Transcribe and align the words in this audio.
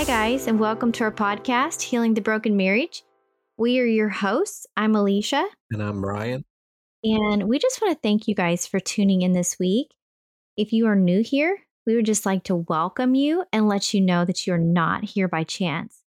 Hi, 0.00 0.06
guys, 0.06 0.46
and 0.46 0.58
welcome 0.58 0.92
to 0.92 1.04
our 1.04 1.12
podcast, 1.12 1.82
Healing 1.82 2.14
the 2.14 2.22
Broken 2.22 2.56
Marriage. 2.56 3.02
We 3.58 3.78
are 3.80 3.84
your 3.84 4.08
hosts. 4.08 4.64
I'm 4.74 4.96
Elisha. 4.96 5.44
And 5.70 5.82
I'm 5.82 6.00
Brian. 6.00 6.42
And 7.04 7.46
we 7.46 7.58
just 7.58 7.82
want 7.82 7.94
to 7.94 8.00
thank 8.00 8.26
you 8.26 8.34
guys 8.34 8.66
for 8.66 8.80
tuning 8.80 9.20
in 9.20 9.32
this 9.32 9.58
week. 9.60 9.88
If 10.56 10.72
you 10.72 10.86
are 10.86 10.96
new 10.96 11.22
here, 11.22 11.58
we 11.86 11.96
would 11.96 12.06
just 12.06 12.24
like 12.24 12.44
to 12.44 12.56
welcome 12.56 13.14
you 13.14 13.44
and 13.52 13.68
let 13.68 13.92
you 13.92 14.00
know 14.00 14.24
that 14.24 14.46
you're 14.46 14.56
not 14.56 15.04
here 15.04 15.28
by 15.28 15.44
chance. 15.44 16.02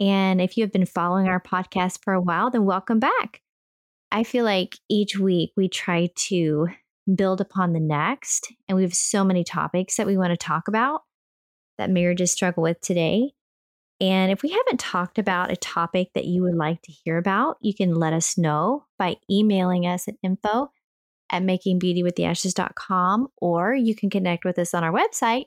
And 0.00 0.40
if 0.40 0.56
you 0.56 0.64
have 0.64 0.72
been 0.72 0.84
following 0.84 1.28
our 1.28 1.40
podcast 1.40 2.00
for 2.02 2.14
a 2.14 2.20
while, 2.20 2.50
then 2.50 2.64
welcome 2.64 2.98
back. 2.98 3.42
I 4.10 4.24
feel 4.24 4.44
like 4.44 4.76
each 4.90 5.16
week 5.16 5.52
we 5.56 5.68
try 5.68 6.08
to 6.16 6.66
build 7.14 7.40
upon 7.40 7.74
the 7.74 7.80
next, 7.80 8.52
and 8.68 8.74
we 8.74 8.82
have 8.82 8.92
so 8.92 9.22
many 9.22 9.44
topics 9.44 9.98
that 9.98 10.06
we 10.08 10.16
want 10.16 10.32
to 10.32 10.36
talk 10.36 10.66
about 10.66 11.02
that 11.78 11.90
marriages 11.90 12.32
struggle 12.32 12.62
with 12.62 12.80
today. 12.80 13.32
And 14.00 14.32
if 14.32 14.42
we 14.42 14.50
haven't 14.50 14.80
talked 14.80 15.18
about 15.18 15.52
a 15.52 15.56
topic 15.56 16.08
that 16.14 16.24
you 16.24 16.42
would 16.42 16.56
like 16.56 16.82
to 16.82 16.92
hear 16.92 17.18
about, 17.18 17.58
you 17.60 17.74
can 17.74 17.94
let 17.94 18.12
us 18.12 18.36
know 18.36 18.86
by 18.98 19.16
emailing 19.30 19.86
us 19.86 20.08
at 20.08 20.16
info 20.22 20.70
at 21.30 21.42
makingbeautywiththeashes.com, 21.42 23.28
or 23.38 23.74
you 23.74 23.94
can 23.94 24.10
connect 24.10 24.44
with 24.44 24.58
us 24.58 24.74
on 24.74 24.84
our 24.84 24.92
website 24.92 25.46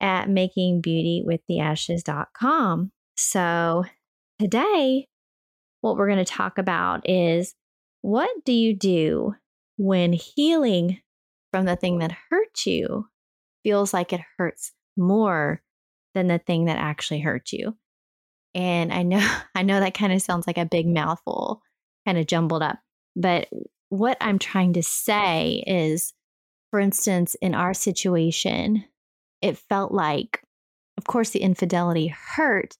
at 0.00 0.28
makingbeautywiththeashes.com. 0.28 2.90
So 3.16 3.84
today, 4.38 5.06
what 5.80 5.96
we're 5.96 6.08
going 6.08 6.18
to 6.18 6.24
talk 6.24 6.58
about 6.58 7.08
is 7.08 7.54
what 8.00 8.28
do 8.44 8.52
you 8.52 8.76
do 8.76 9.34
when 9.76 10.12
healing 10.12 11.00
from 11.50 11.64
the 11.64 11.76
thing 11.76 11.98
that 11.98 12.16
hurt 12.30 12.66
you 12.66 13.08
feels 13.62 13.94
like 13.94 14.12
it 14.12 14.20
hurts 14.36 14.72
more 14.98 15.62
than 16.14 16.26
the 16.26 16.38
thing 16.38 16.66
that 16.66 16.78
actually 16.78 17.20
hurt 17.20 17.52
you. 17.52 17.76
And 18.54 18.92
I 18.92 19.02
know 19.02 19.26
I 19.54 19.62
know 19.62 19.80
that 19.80 19.94
kind 19.94 20.12
of 20.12 20.22
sounds 20.22 20.46
like 20.46 20.58
a 20.58 20.66
big 20.66 20.86
mouthful, 20.86 21.62
kind 22.06 22.18
of 22.18 22.26
jumbled 22.26 22.62
up. 22.62 22.78
But 23.16 23.48
what 23.88 24.18
I'm 24.20 24.38
trying 24.38 24.74
to 24.74 24.82
say 24.82 25.64
is 25.66 26.12
for 26.70 26.80
instance, 26.80 27.34
in 27.40 27.54
our 27.54 27.72
situation, 27.72 28.84
it 29.40 29.56
felt 29.56 29.92
like 29.92 30.42
of 30.98 31.04
course 31.04 31.30
the 31.30 31.40
infidelity 31.40 32.08
hurt, 32.08 32.76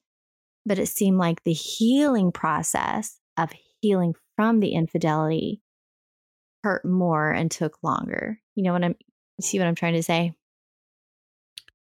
but 0.67 0.79
it 0.79 0.89
seemed 0.89 1.19
like 1.19 1.45
the 1.45 1.53
healing 1.53 2.33
process 2.33 3.19
of 3.37 3.53
healing 3.81 4.15
from 4.37 4.61
the 4.61 4.73
infidelity 4.73 5.63
hurt 6.65 6.85
more 6.85 7.31
and 7.31 7.51
took 7.51 7.79
longer. 7.83 8.41
You 8.57 8.65
know 8.65 8.73
what 8.73 8.85
I'm 8.85 8.97
see 9.41 9.59
what 9.59 9.69
I'm 9.69 9.77
trying 9.77 9.95
to 9.95 10.03
say? 10.03 10.33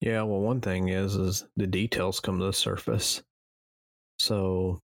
Yeah, 0.02 0.24
well, 0.24 0.40
one 0.40 0.62
thing 0.62 0.90
is 0.90 1.16
is 1.16 1.46
the 1.56 1.68
details 1.68 2.20
come 2.20 2.40
to 2.40 2.46
the 2.46 2.54
surface. 2.54 3.22
So, 4.20 4.82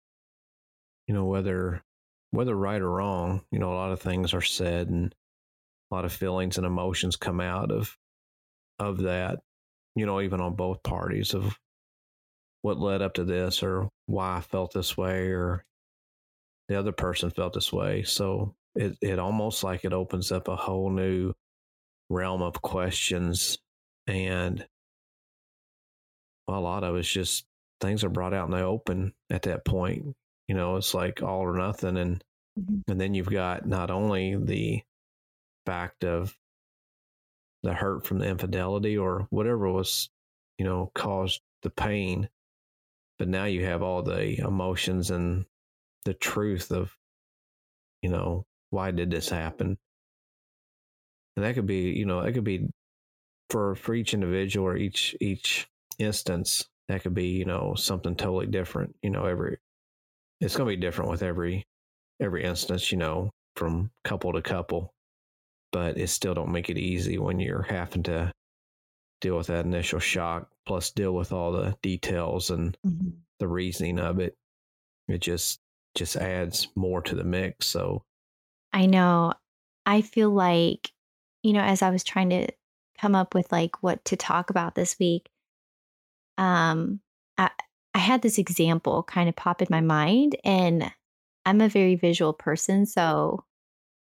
you 1.07 1.13
know, 1.13 1.25
whether 1.25 1.81
whether 2.31 2.55
right 2.55 2.81
or 2.81 2.89
wrong, 2.89 3.43
you 3.51 3.59
know, 3.59 3.73
a 3.73 3.75
lot 3.75 3.91
of 3.91 4.01
things 4.01 4.33
are 4.33 4.41
said 4.41 4.89
and 4.89 5.13
a 5.91 5.95
lot 5.95 6.05
of 6.05 6.13
feelings 6.13 6.57
and 6.57 6.65
emotions 6.65 7.15
come 7.15 7.39
out 7.41 7.71
of 7.71 7.97
of 8.79 8.99
that, 9.03 9.39
you 9.95 10.05
know, 10.05 10.21
even 10.21 10.41
on 10.41 10.55
both 10.55 10.83
parties 10.83 11.33
of 11.33 11.59
what 12.61 12.79
led 12.79 13.01
up 13.01 13.13
to 13.15 13.23
this 13.23 13.61
or 13.61 13.89
why 14.07 14.37
I 14.37 14.41
felt 14.41 14.73
this 14.73 14.97
way 14.97 15.27
or 15.29 15.65
the 16.67 16.79
other 16.79 16.91
person 16.91 17.29
felt 17.29 17.53
this 17.53 17.71
way. 17.73 18.03
So 18.03 18.55
it 18.75 18.97
it 19.01 19.19
almost 19.19 19.63
like 19.63 19.85
it 19.85 19.93
opens 19.93 20.31
up 20.31 20.47
a 20.47 20.55
whole 20.55 20.89
new 20.89 21.33
realm 22.09 22.41
of 22.41 22.61
questions 22.61 23.57
and 24.07 24.65
a 26.47 26.59
lot 26.59 26.83
of 26.83 26.95
it's 26.95 27.09
just 27.09 27.45
things 27.79 28.03
are 28.03 28.09
brought 28.09 28.33
out 28.33 28.45
in 28.45 28.51
the 28.51 28.61
open 28.61 29.13
at 29.29 29.43
that 29.43 29.65
point. 29.65 30.15
You 30.47 30.55
know, 30.55 30.75
it's 30.77 30.93
like 30.93 31.21
all 31.21 31.39
or 31.39 31.55
nothing, 31.55 31.97
and 31.97 32.23
mm-hmm. 32.59 32.91
and 32.91 32.99
then 32.99 33.13
you've 33.13 33.29
got 33.29 33.65
not 33.67 33.91
only 33.91 34.35
the 34.35 34.81
fact 35.65 36.03
of 36.03 36.37
the 37.63 37.73
hurt 37.73 38.05
from 38.05 38.19
the 38.19 38.27
infidelity 38.27 38.97
or 38.97 39.27
whatever 39.29 39.71
was, 39.71 40.09
you 40.57 40.65
know, 40.65 40.91
caused 40.93 41.41
the 41.61 41.69
pain, 41.69 42.29
but 43.17 43.29
now 43.29 43.45
you 43.45 43.63
have 43.65 43.81
all 43.81 44.03
the 44.03 44.37
emotions 44.39 45.11
and 45.11 45.45
the 46.03 46.13
truth 46.13 46.71
of, 46.71 46.97
you 48.01 48.09
know, 48.09 48.45
why 48.69 48.91
did 48.91 49.09
this 49.09 49.29
happen? 49.29 49.77
And 51.35 51.45
that 51.45 51.55
could 51.55 51.65
be, 51.65 51.91
you 51.91 52.05
know, 52.05 52.19
it 52.19 52.33
could 52.33 52.43
be 52.43 52.67
for 53.49 53.75
for 53.75 53.93
each 53.93 54.13
individual 54.13 54.67
or 54.67 54.75
each 54.75 55.15
each 55.21 55.67
instance 55.99 56.67
that 56.87 57.03
could 57.03 57.13
be 57.13 57.27
you 57.27 57.45
know 57.45 57.73
something 57.75 58.15
totally 58.15 58.47
different 58.47 58.95
you 59.01 59.09
know 59.09 59.25
every 59.25 59.57
it's 60.41 60.55
going 60.55 60.69
to 60.69 60.75
be 60.75 60.81
different 60.81 61.09
with 61.09 61.23
every 61.23 61.65
every 62.19 62.43
instance 62.43 62.91
you 62.91 62.97
know 62.97 63.29
from 63.55 63.89
couple 64.03 64.33
to 64.33 64.41
couple 64.41 64.93
but 65.71 65.97
it 65.97 66.07
still 66.07 66.33
don't 66.33 66.51
make 66.51 66.69
it 66.69 66.77
easy 66.77 67.17
when 67.17 67.39
you're 67.39 67.63
having 67.63 68.03
to 68.03 68.31
deal 69.21 69.37
with 69.37 69.47
that 69.47 69.65
initial 69.65 69.99
shock 69.99 70.49
plus 70.65 70.91
deal 70.91 71.13
with 71.13 71.31
all 71.31 71.51
the 71.51 71.75
details 71.81 72.49
and 72.49 72.77
mm-hmm. 72.85 73.09
the 73.39 73.47
reasoning 73.47 73.99
of 73.99 74.19
it 74.19 74.35
it 75.07 75.21
just 75.21 75.59
just 75.95 76.15
adds 76.15 76.67
more 76.75 77.01
to 77.01 77.15
the 77.15 77.23
mix 77.23 77.67
so 77.67 78.03
i 78.73 78.85
know 78.85 79.33
i 79.85 80.01
feel 80.01 80.29
like 80.29 80.91
you 81.41 81.53
know 81.53 81.61
as 81.61 81.81
i 81.81 81.89
was 81.89 82.03
trying 82.03 82.29
to 82.29 82.47
come 82.99 83.15
up 83.15 83.33
with 83.33 83.51
like 83.51 83.81
what 83.81 84.03
to 84.05 84.15
talk 84.15 84.49
about 84.49 84.75
this 84.75 84.97
week 84.99 85.29
um, 86.37 86.99
I, 87.37 87.49
I 87.93 87.99
had 87.99 88.21
this 88.21 88.37
example 88.37 89.03
kind 89.03 89.29
of 89.29 89.35
pop 89.35 89.61
in 89.61 89.67
my 89.69 89.81
mind, 89.81 90.35
and 90.43 90.91
I'm 91.45 91.61
a 91.61 91.69
very 91.69 91.95
visual 91.95 92.33
person. 92.33 92.85
So, 92.85 93.45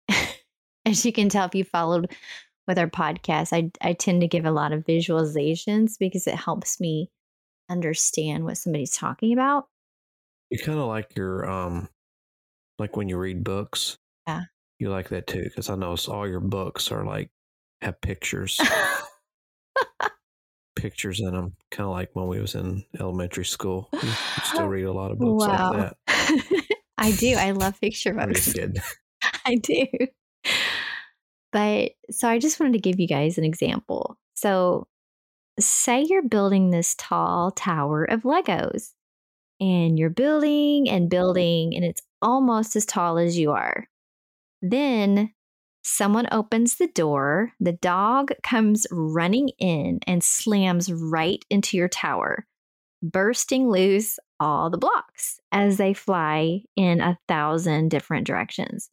as 0.86 1.04
you 1.04 1.12
can 1.12 1.28
tell, 1.28 1.46
if 1.46 1.54
you 1.54 1.64
followed 1.64 2.12
with 2.66 2.78
our 2.78 2.88
podcast, 2.88 3.52
I, 3.52 3.70
I 3.86 3.92
tend 3.92 4.20
to 4.20 4.28
give 4.28 4.44
a 4.44 4.50
lot 4.50 4.72
of 4.72 4.84
visualizations 4.84 5.98
because 5.98 6.26
it 6.26 6.34
helps 6.34 6.80
me 6.80 7.10
understand 7.68 8.44
what 8.44 8.58
somebody's 8.58 8.96
talking 8.96 9.32
about. 9.32 9.66
You 10.50 10.58
kind 10.58 10.78
of 10.78 10.86
like 10.86 11.16
your, 11.16 11.48
um, 11.50 11.88
like 12.78 12.96
when 12.96 13.08
you 13.08 13.16
read 13.16 13.42
books. 13.42 13.96
Yeah. 14.26 14.42
You 14.78 14.90
like 14.90 15.08
that 15.08 15.26
too, 15.26 15.42
because 15.42 15.70
I 15.70 15.76
know 15.76 15.96
all 16.08 16.28
your 16.28 16.40
books 16.40 16.92
are 16.92 17.04
like 17.04 17.30
have 17.80 18.00
pictures. 18.00 18.60
pictures 20.82 21.20
in 21.20 21.32
them, 21.32 21.54
kind 21.70 21.86
of 21.86 21.92
like 21.92 22.10
when 22.14 22.26
we 22.26 22.40
was 22.40 22.56
in 22.56 22.84
elementary 22.98 23.44
school. 23.44 23.88
You 23.92 24.08
still 24.42 24.66
read 24.66 24.84
a 24.84 24.92
lot 24.92 25.12
of 25.12 25.18
books 25.18 25.46
wow. 25.46 25.72
like 25.72 25.94
that. 26.06 26.64
I 26.98 27.12
do. 27.12 27.34
I 27.36 27.52
love 27.52 27.80
picture 27.80 28.12
books. 28.12 28.52
I 29.46 29.54
do. 29.54 29.86
But 31.52 31.92
so 32.10 32.28
I 32.28 32.38
just 32.38 32.58
wanted 32.58 32.72
to 32.72 32.80
give 32.80 32.98
you 32.98 33.06
guys 33.06 33.38
an 33.38 33.44
example. 33.44 34.18
So, 34.34 34.88
say 35.60 36.04
you're 36.08 36.28
building 36.28 36.70
this 36.70 36.96
tall 36.98 37.52
tower 37.52 38.04
of 38.04 38.22
Legos, 38.22 38.90
and 39.60 39.98
you're 39.98 40.10
building 40.10 40.88
and 40.88 41.02
mm-hmm. 41.04 41.08
building, 41.08 41.76
and 41.76 41.84
it's 41.84 42.02
almost 42.20 42.74
as 42.74 42.84
tall 42.84 43.18
as 43.18 43.38
you 43.38 43.52
are. 43.52 43.86
Then 44.60 45.32
Someone 45.82 46.28
opens 46.30 46.76
the 46.76 46.86
door, 46.86 47.52
the 47.58 47.72
dog 47.72 48.32
comes 48.42 48.86
running 48.90 49.48
in 49.58 49.98
and 50.06 50.22
slams 50.22 50.92
right 50.92 51.44
into 51.50 51.76
your 51.76 51.88
tower, 51.88 52.46
bursting 53.02 53.68
loose 53.68 54.18
all 54.38 54.70
the 54.70 54.78
blocks 54.78 55.40
as 55.50 55.76
they 55.76 55.92
fly 55.92 56.62
in 56.76 57.00
a 57.00 57.18
thousand 57.26 57.90
different 57.90 58.26
directions. 58.26 58.90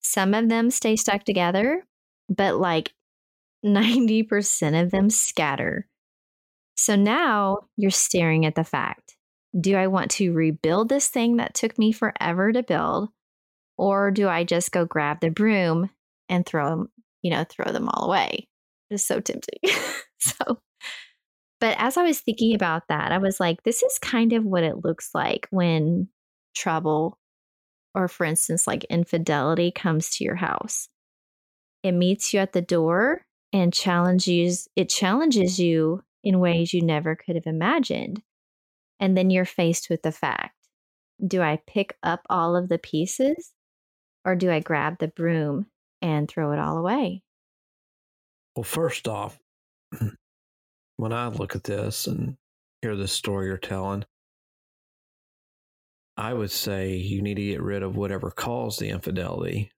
Some 0.00 0.34
of 0.34 0.48
them 0.48 0.70
stay 0.70 0.94
stuck 0.94 1.24
together, 1.24 1.84
but 2.28 2.56
like 2.56 2.92
90% 3.64 4.80
of 4.80 4.90
them 4.90 5.10
scatter. 5.10 5.88
So 6.76 6.94
now 6.94 7.58
you're 7.76 7.90
staring 7.90 8.46
at 8.46 8.54
the 8.54 8.64
fact 8.64 9.16
do 9.58 9.74
I 9.74 9.86
want 9.86 10.10
to 10.12 10.32
rebuild 10.32 10.88
this 10.88 11.08
thing 11.08 11.38
that 11.38 11.54
took 11.54 11.78
me 11.78 11.90
forever 11.90 12.52
to 12.52 12.62
build? 12.62 13.08
Or 13.78 14.10
do 14.10 14.28
I 14.28 14.44
just 14.44 14.72
go 14.72 14.84
grab 14.84 15.20
the 15.20 15.30
broom 15.30 15.90
and 16.28 16.44
throw 16.44 16.68
them, 16.68 16.88
you 17.22 17.30
know, 17.30 17.44
throw 17.48 17.72
them 17.72 17.88
all 17.88 18.06
away? 18.06 18.48
It's 18.90 19.06
so 19.06 19.20
tempting. 19.20 19.60
so, 20.18 20.58
but 21.60 21.76
as 21.78 21.96
I 21.96 22.02
was 22.02 22.20
thinking 22.20 22.54
about 22.54 22.88
that, 22.88 23.12
I 23.12 23.18
was 23.18 23.40
like, 23.40 23.62
this 23.62 23.82
is 23.82 23.98
kind 23.98 24.32
of 24.32 24.44
what 24.44 24.64
it 24.64 24.84
looks 24.84 25.10
like 25.14 25.46
when 25.50 26.08
trouble 26.54 27.18
or, 27.94 28.08
for 28.08 28.24
instance, 28.24 28.66
like 28.66 28.84
infidelity 28.84 29.70
comes 29.70 30.10
to 30.10 30.24
your 30.24 30.36
house. 30.36 30.88
It 31.82 31.92
meets 31.92 32.34
you 32.34 32.40
at 32.40 32.52
the 32.52 32.62
door 32.62 33.24
and 33.52 33.72
challenges 33.72 34.68
it 34.76 34.88
challenges 34.88 35.58
you 35.58 36.02
in 36.22 36.38
ways 36.38 36.74
you 36.74 36.82
never 36.82 37.16
could 37.16 37.34
have 37.34 37.46
imagined. 37.46 38.22
And 39.00 39.16
then 39.16 39.30
you're 39.30 39.44
faced 39.44 39.88
with 39.88 40.02
the 40.02 40.12
fact 40.12 40.54
do 41.26 41.42
I 41.42 41.60
pick 41.66 41.96
up 42.02 42.20
all 42.30 42.54
of 42.54 42.68
the 42.68 42.78
pieces 42.78 43.52
or 44.28 44.36
do 44.36 44.50
I 44.50 44.60
grab 44.60 44.98
the 44.98 45.08
broom 45.08 45.66
and 46.02 46.28
throw 46.28 46.52
it 46.52 46.58
all 46.58 46.76
away? 46.76 47.22
Well, 48.54 48.62
first 48.62 49.08
off, 49.08 49.38
when 50.98 51.14
I 51.14 51.28
look 51.28 51.56
at 51.56 51.64
this 51.64 52.06
and 52.06 52.36
hear 52.82 52.94
the 52.94 53.08
story 53.08 53.46
you're 53.46 53.56
telling, 53.56 54.04
I 56.18 56.34
would 56.34 56.50
say 56.50 56.96
you 56.96 57.22
need 57.22 57.36
to 57.36 57.42
get 57.42 57.62
rid 57.62 57.82
of 57.82 57.96
whatever 57.96 58.30
caused 58.30 58.80
the 58.80 58.90
infidelity. 58.90 59.70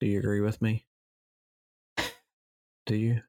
Do 0.00 0.06
you 0.06 0.20
agree 0.20 0.40
with 0.40 0.62
me? 0.62 0.86
Do 2.86 2.96
you? 2.96 3.20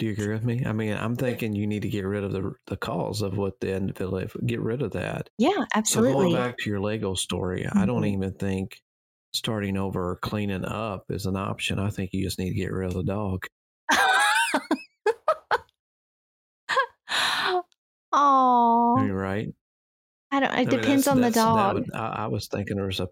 Do 0.00 0.06
you 0.06 0.12
agree 0.12 0.34
with 0.34 0.42
me? 0.42 0.64
I 0.66 0.72
mean, 0.72 0.94
I'm 0.94 1.14
thinking 1.14 1.54
you 1.54 1.68
need 1.68 1.82
to 1.82 1.88
get 1.88 2.04
rid 2.04 2.24
of 2.24 2.32
the 2.32 2.54
the 2.66 2.76
cause 2.76 3.22
of 3.22 3.36
what 3.36 3.60
the 3.60 3.76
infidelity. 3.76 4.32
Get 4.44 4.60
rid 4.60 4.82
of 4.82 4.90
that. 4.92 5.30
Yeah, 5.38 5.66
absolutely. 5.72 6.12
So 6.12 6.18
going 6.18 6.34
back 6.34 6.58
to 6.58 6.70
your 6.70 6.80
Lego 6.80 7.14
story, 7.14 7.62
mm-hmm. 7.62 7.78
I 7.78 7.86
don't 7.86 8.02
mm-hmm. 8.02 8.22
even 8.22 8.32
think 8.32 8.82
starting 9.34 9.76
over 9.76 10.10
or 10.10 10.16
cleaning 10.16 10.64
up 10.64 11.04
is 11.10 11.26
an 11.26 11.36
option. 11.36 11.78
I 11.78 11.90
think 11.90 12.12
you 12.12 12.24
just 12.24 12.38
need 12.38 12.50
to 12.50 12.54
get 12.54 12.72
rid 12.72 12.88
of 12.88 12.94
the 12.94 13.02
dog. 13.02 13.46
Oh, 18.16 19.02
You're 19.04 19.16
right. 19.16 19.48
I 20.30 20.40
don't. 20.40 20.50
It 20.50 20.52
I 20.52 20.58
mean, 20.58 20.68
depends 20.68 21.08
on 21.08 21.20
the 21.20 21.32
dog. 21.32 21.74
Would, 21.74 21.90
I, 21.94 22.06
I, 22.06 22.26
was 22.28 22.46
thinking 22.46 22.76
there 22.76 22.86
was 22.86 23.00
a, 23.00 23.08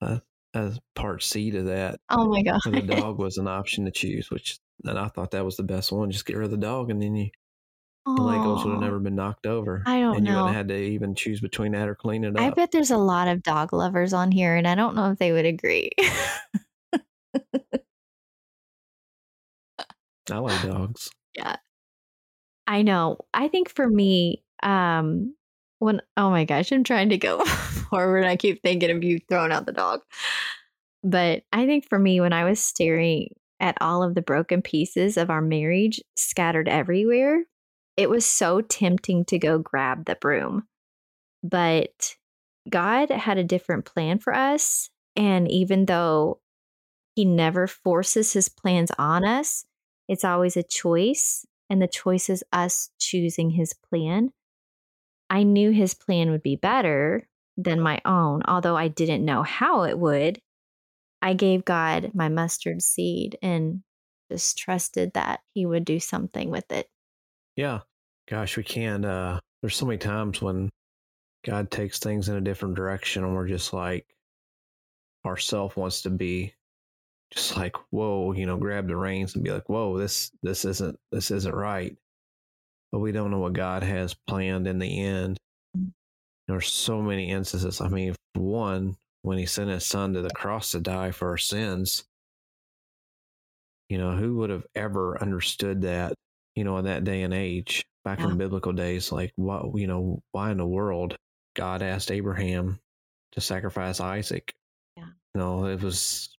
a, 0.00 0.22
a 0.54 0.72
part 0.94 1.22
C 1.22 1.50
to 1.50 1.62
that. 1.64 2.00
Oh 2.08 2.26
my 2.26 2.42
god! 2.42 2.60
The 2.64 2.80
dog 2.80 3.18
was 3.18 3.36
an 3.36 3.48
option 3.48 3.84
to 3.84 3.90
choose, 3.90 4.30
which 4.30 4.58
and 4.84 4.98
I 4.98 5.08
thought 5.08 5.32
that 5.32 5.44
was 5.44 5.56
the 5.56 5.62
best 5.62 5.92
one. 5.92 6.10
Just 6.10 6.24
get 6.24 6.36
rid 6.36 6.46
of 6.46 6.50
the 6.50 6.56
dog, 6.56 6.90
and 6.90 7.02
then 7.02 7.14
you 7.14 7.28
the 8.06 8.22
Legos 8.22 8.64
would 8.64 8.74
have 8.74 8.80
never 8.80 9.00
been 9.00 9.16
knocked 9.16 9.46
over. 9.46 9.82
I 9.84 9.98
don't 9.98 10.16
and 10.16 10.24
know. 10.24 10.30
you 10.30 10.36
wouldn't 10.36 10.54
have 10.54 10.66
had 10.66 10.68
to 10.68 10.78
even 10.78 11.14
choose 11.16 11.40
between 11.40 11.72
that 11.72 11.88
or 11.88 11.96
clean 11.96 12.22
it 12.22 12.36
up. 12.36 12.40
I 12.40 12.50
bet 12.50 12.70
there's 12.70 12.92
a 12.92 12.98
lot 12.98 13.26
of 13.26 13.42
dog 13.42 13.72
lovers 13.72 14.12
on 14.12 14.30
here, 14.30 14.54
and 14.54 14.66
I 14.66 14.76
don't 14.76 14.94
know 14.94 15.10
if 15.10 15.18
they 15.18 15.32
would 15.32 15.44
agree. 15.44 15.90
I 20.30 20.38
like 20.38 20.62
dogs. 20.62 21.10
Yeah. 21.36 21.56
I 22.66 22.80
know. 22.80 23.18
I 23.34 23.48
think 23.48 23.68
for 23.68 23.86
me, 23.86 24.42
um, 24.62 25.34
when 25.80 26.00
oh 26.16 26.30
my 26.30 26.46
gosh, 26.46 26.72
I'm 26.72 26.82
trying 26.82 27.10
to 27.10 27.18
go 27.18 27.44
forward. 27.90 28.24
I 28.24 28.36
keep 28.36 28.62
thinking 28.62 28.90
of 28.90 29.04
you 29.04 29.20
throwing 29.28 29.52
out 29.52 29.66
the 29.66 29.72
dog. 29.72 30.00
But 31.04 31.42
I 31.52 31.66
think 31.66 31.86
for 31.86 31.98
me, 31.98 32.22
when 32.22 32.32
I 32.32 32.44
was 32.44 32.58
staring 32.58 33.34
at 33.60 33.76
all 33.82 34.02
of 34.02 34.14
the 34.14 34.22
broken 34.22 34.62
pieces 34.62 35.18
of 35.18 35.28
our 35.28 35.42
marriage 35.42 36.00
scattered 36.16 36.70
everywhere, 36.70 37.44
it 37.96 38.10
was 38.10 38.26
so 38.26 38.60
tempting 38.60 39.24
to 39.26 39.38
go 39.38 39.58
grab 39.58 40.04
the 40.04 40.16
broom. 40.16 40.66
But 41.42 42.16
God 42.68 43.10
had 43.10 43.38
a 43.38 43.44
different 43.44 43.84
plan 43.84 44.18
for 44.18 44.34
us. 44.34 44.90
And 45.14 45.50
even 45.50 45.86
though 45.86 46.40
He 47.14 47.24
never 47.24 47.66
forces 47.66 48.32
His 48.32 48.48
plans 48.48 48.90
on 48.98 49.24
us, 49.24 49.64
it's 50.08 50.24
always 50.24 50.56
a 50.56 50.62
choice. 50.62 51.46
And 51.68 51.80
the 51.80 51.88
choice 51.88 52.28
is 52.28 52.44
us 52.52 52.90
choosing 52.98 53.50
His 53.50 53.72
plan. 53.74 54.30
I 55.30 55.42
knew 55.42 55.70
His 55.70 55.94
plan 55.94 56.30
would 56.30 56.42
be 56.42 56.56
better 56.56 57.28
than 57.56 57.80
my 57.80 58.00
own, 58.04 58.42
although 58.46 58.76
I 58.76 58.88
didn't 58.88 59.24
know 59.24 59.42
how 59.42 59.84
it 59.84 59.98
would. 59.98 60.40
I 61.22 61.32
gave 61.32 61.64
God 61.64 62.12
my 62.14 62.28
mustard 62.28 62.82
seed 62.82 63.38
and 63.42 63.82
just 64.30 64.58
trusted 64.58 65.14
that 65.14 65.40
He 65.54 65.64
would 65.64 65.84
do 65.84 65.98
something 65.98 66.50
with 66.50 66.70
it. 66.70 66.88
Yeah. 67.56 67.80
Gosh, 68.28 68.56
we 68.56 68.62
can't. 68.62 69.04
Uh, 69.04 69.40
there's 69.60 69.76
so 69.76 69.86
many 69.86 69.98
times 69.98 70.42
when 70.42 70.70
God 71.44 71.70
takes 71.70 71.98
things 71.98 72.28
in 72.28 72.36
a 72.36 72.40
different 72.40 72.74
direction 72.74 73.24
and 73.24 73.34
we're 73.34 73.48
just 73.48 73.72
like, 73.72 74.06
ourself 75.24 75.76
wants 75.76 76.02
to 76.02 76.10
be 76.10 76.54
just 77.32 77.56
like, 77.56 77.74
whoa, 77.90 78.32
you 78.32 78.46
know, 78.46 78.56
grab 78.56 78.86
the 78.86 78.96
reins 78.96 79.34
and 79.34 79.42
be 79.42 79.50
like, 79.50 79.68
whoa, 79.68 79.98
this, 79.98 80.30
this 80.42 80.64
isn't, 80.64 80.98
this 81.10 81.30
isn't 81.30 81.54
right. 81.54 81.96
But 82.92 83.00
we 83.00 83.10
don't 83.12 83.30
know 83.30 83.40
what 83.40 83.52
God 83.52 83.82
has 83.82 84.14
planned 84.14 84.66
in 84.68 84.78
the 84.78 85.00
end. 85.02 85.38
Mm. 85.76 85.92
There's 86.46 86.68
so 86.68 87.02
many 87.02 87.30
instances. 87.30 87.80
I 87.80 87.88
mean, 87.88 88.14
one, 88.34 88.96
when 89.22 89.38
he 89.38 89.46
sent 89.46 89.70
his 89.70 89.84
son 89.84 90.14
to 90.14 90.22
the 90.22 90.30
cross 90.30 90.70
to 90.70 90.80
die 90.80 91.10
for 91.10 91.30
our 91.30 91.36
sins, 91.36 92.04
you 93.88 93.98
know, 93.98 94.12
who 94.12 94.36
would 94.36 94.50
have 94.50 94.66
ever 94.74 95.20
understood 95.20 95.82
that, 95.82 96.14
you 96.56 96.64
know, 96.64 96.78
in 96.78 96.86
that 96.86 97.04
day 97.04 97.22
and 97.22 97.32
age? 97.32 97.86
back 98.06 98.20
yeah. 98.20 98.28
in 98.28 98.38
biblical 98.38 98.72
days, 98.72 99.10
like 99.10 99.32
what 99.34 99.74
you 99.74 99.88
know, 99.88 100.22
why 100.30 100.52
in 100.52 100.58
the 100.58 100.66
world 100.66 101.16
God 101.56 101.82
asked 101.82 102.12
Abraham 102.12 102.78
to 103.32 103.40
sacrifice 103.40 103.98
Isaac? 104.00 104.54
Yeah. 104.96 105.08
You 105.34 105.40
know, 105.40 105.66
it 105.66 105.82
was 105.82 106.30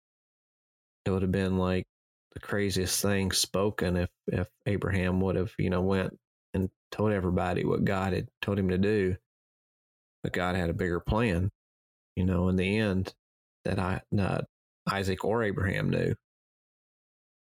it 1.06 1.12
would 1.12 1.24
have 1.24 1.32
been 1.32 1.58
like 1.58 1.86
the 2.34 2.40
craziest 2.40 3.02
thing 3.02 3.34
spoken 3.34 3.98
if 3.98 4.10
if 4.28 4.48
Abraham 4.66 5.20
would 5.20 5.36
have, 5.36 5.52
you 5.60 5.70
know, 5.70 5.82
went 5.82 6.18
and 6.54 6.70
told 6.90 7.12
everybody 7.12 7.66
what 7.66 7.84
God 7.84 8.14
had 8.14 8.30
told 8.42 8.58
him 8.58 8.70
to 8.70 8.78
do. 8.78 9.18
But 10.24 10.32
God 10.32 10.56
had 10.56 10.70
a 10.70 10.74
bigger 10.74 11.02
plan, 11.02 11.50
you 12.16 12.24
know, 12.24 12.48
in 12.48 12.56
the 12.56 12.78
end 12.78 13.14
that 13.66 13.78
I 13.78 14.02
not 14.10 14.46
Isaac 14.90 15.26
or 15.26 15.44
Abraham 15.44 15.90
knew. 15.90 16.16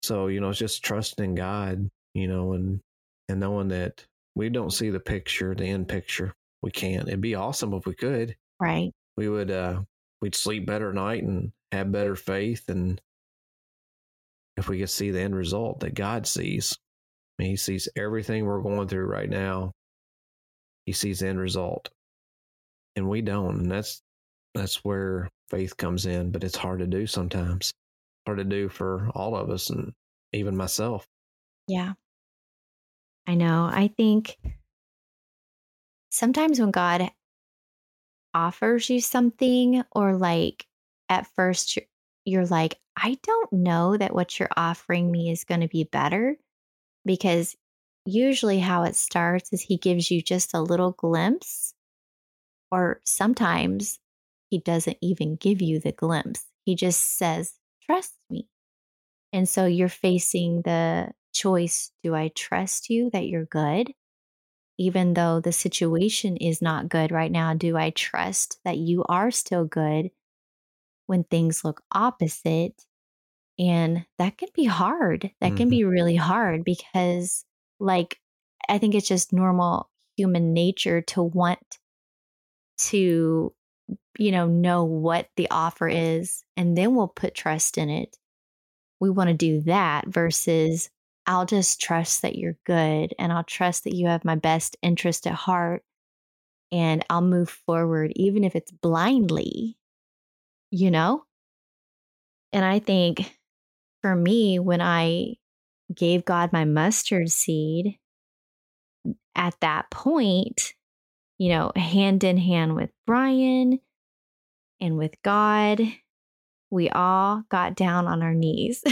So, 0.02 0.28
you 0.28 0.40
know, 0.40 0.49
it's 0.49 0.58
just 0.58 0.82
trusting 0.82 1.34
God, 1.34 1.90
you 2.14 2.28
know, 2.28 2.52
and 2.52 2.81
and 3.28 3.40
knowing 3.40 3.69
that 3.69 4.05
we 4.34 4.49
don't 4.49 4.72
see 4.72 4.90
the 4.90 5.00
picture, 5.00 5.55
the 5.55 5.66
end 5.66 5.88
picture. 5.88 6.32
We 6.62 6.70
can't. 6.70 7.08
It'd 7.08 7.20
be 7.20 7.34
awesome 7.34 7.75
if 7.75 7.87
we 7.87 7.94
could. 7.94 8.37
Right. 8.60 8.93
We 9.16 9.28
would 9.28 9.50
uh 9.50 9.82
we'd 10.20 10.34
sleep 10.34 10.66
better 10.66 10.90
at 10.90 10.94
night 10.94 11.22
and 11.22 11.52
have 11.72 11.93
better 11.93 12.16
faith 12.16 12.69
and 12.69 13.00
if 14.56 14.69
we 14.69 14.81
could 14.81 14.90
see 14.90 15.10
the 15.10 15.20
end 15.20 15.37
result 15.37 15.81
that 15.81 15.94
God 15.94 16.26
sees. 16.26 16.76
I 17.38 17.43
mean, 17.43 17.50
he 17.50 17.56
sees 17.56 17.88
everything 17.96 18.44
we're 18.44 18.60
going 18.60 18.88
through 18.88 19.06
right 19.06 19.28
now. 19.28 19.72
He 20.84 20.93
sees 20.93 21.20
the 21.20 21.28
end 21.28 21.38
result. 21.38 21.90
And 22.96 23.08
we 23.08 23.22
don't. 23.22 23.60
And 23.60 23.70
that's 23.70 24.02
that's 24.55 24.84
where 24.84 25.28
faith 25.50 25.76
comes 25.76 26.06
in, 26.06 26.32
but 26.32 26.43
it's 26.43 26.56
hard 26.56 26.81
to 26.81 26.87
do 26.87 27.06
sometimes. 27.06 27.72
Hard 28.26 28.38
to 28.38 28.44
do 28.44 28.69
for 28.69 29.08
all 29.14 29.37
of 29.37 29.50
us 29.50 29.70
and 29.70 29.93
even 30.32 30.56
myself. 30.56 31.06
Yeah. 31.69 31.94
I 33.29 33.35
know. 33.35 33.67
I 33.70 33.88
think 33.97 34.38
sometimes 36.11 36.61
when 36.61 36.70
God 36.70 37.11
offers 38.35 38.91
you 38.91 39.00
something, 39.00 39.82
or 39.93 40.15
like 40.17 40.67
at 41.08 41.27
first 41.34 41.79
you're 42.25 42.46
like, 42.46 42.79
I 42.96 43.19
don't 43.22 43.53
know 43.53 43.96
that 43.96 44.15
what 44.15 44.39
you're 44.39 44.51
offering 44.56 45.10
me 45.10 45.31
is 45.31 45.44
going 45.44 45.60
to 45.60 45.69
be 45.69 45.84
better. 45.84 46.37
Because 47.05 47.56
usually 48.06 48.60
how 48.60 48.84
it 48.84 48.96
starts 48.96 49.53
is 49.53 49.63
he 49.63 49.79
gives 49.79 50.10
you 50.10 50.22
just 50.22 50.55
a 50.55 50.60
little 50.63 50.93
glimpse, 50.93 51.75
or 52.70 53.01
sometimes 53.05 53.98
he 54.51 54.58
doesn't 54.60 54.98
even 55.03 55.37
give 55.37 55.63
you 55.63 55.81
the 55.81 55.93
glimpse. 55.93 56.46
He 56.65 56.75
just 56.77 57.01
says, 57.19 57.55
Trust 57.84 58.15
me. 58.31 58.48
And 59.32 59.48
so 59.48 59.67
you're 59.67 59.89
facing 59.89 60.63
the 60.63 61.13
choice 61.32 61.91
do 62.03 62.15
I 62.15 62.31
trust 62.35 62.91
you 62.91 63.11
that 63.13 63.27
you're 63.27 63.44
good? 63.44 63.93
Even 64.79 65.15
though 65.15 65.41
the 65.41 65.53
situation 65.53 66.37
is 66.37 66.63
not 66.63 66.89
good 66.89 67.11
right 67.11 67.32
now, 67.32 67.53
do 67.55 67.77
I 67.77 67.91
trust 67.91 68.61
that 68.65 68.77
you 68.79 69.05
are 69.08 69.31
still 69.31 69.65
good 69.65 70.11
when 71.06 71.25
things 71.25 71.65
look 71.65 71.82
opposite? 71.91 72.85
And 73.58 74.06
that 74.19 74.39
can 74.39 74.49
be 74.55 74.65
hard. 74.65 75.32
That 75.41 75.49
mm-hmm. 75.49 75.56
can 75.56 75.69
be 75.69 75.82
really 75.85 76.15
hard 76.15 76.63
because, 76.63 77.44
like, 77.81 78.20
I 78.69 78.79
think 78.79 78.94
it's 78.94 79.08
just 79.08 79.32
normal 79.32 79.91
human 80.17 80.53
nature 80.53 81.01
to 81.03 81.23
want 81.23 81.79
to, 82.79 83.53
you 84.19 84.32
know, 84.32 84.47
know 84.47 84.85
what 84.85 85.29
the 85.37 85.49
offer 85.51 85.89
is, 85.89 86.44
and 86.56 86.79
then 86.79 86.94
we'll 86.94 87.08
put 87.08 87.35
trust 87.35 87.79
in 87.79 87.91
it. 87.91 88.17
We 89.01 89.11
want 89.11 89.29
to 89.29 89.35
do 89.35 89.63
that 89.63 90.06
versus 90.06 90.91
I'll 91.29 91.44
just 91.44 91.79
trust 91.79 92.23
that 92.23 92.37
you're 92.37 92.56
good 92.65 93.13
and 93.19 93.31
I'll 93.31 93.44
trust 93.44 93.85
that 93.85 93.94
you 93.94 94.06
have 94.06 94.25
my 94.25 94.35
best 94.35 94.79
interest 94.81 95.27
at 95.27 95.35
heart 95.35 95.85
and 96.73 97.05
I'll 97.11 97.20
move 97.20 97.51
forward, 97.51 98.13
even 98.17 98.44
if 98.44 98.56
it's 98.56 98.73
blindly, 98.73 99.77
you 100.70 100.91
know? 100.91 101.25
And 102.51 102.65
I 102.65 102.79
think 102.79 103.39
for 104.01 104.17
me, 104.17 104.58
when 104.58 104.81
I 104.81 105.35
gave 105.94 106.25
God 106.25 106.51
my 106.51 106.65
mustard 106.65 107.31
seed, 107.31 107.99
at 109.35 109.55
that 109.61 109.91
point, 109.91 110.73
you 111.37 111.51
know, 111.51 111.73
hand 111.77 112.25
in 112.25 112.39
hand 112.39 112.75
with 112.75 112.89
Brian 113.06 113.81
and 114.81 114.97
with 114.97 115.15
God, 115.23 115.82
we 116.70 116.89
all 116.89 117.43
got 117.51 117.77
down 117.77 118.06
on 118.06 118.23
our 118.23 118.35
knees. 118.35 118.82